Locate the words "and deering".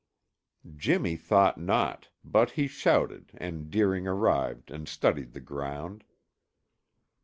3.37-4.07